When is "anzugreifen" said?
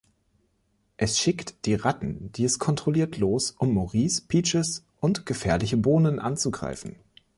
6.17-6.95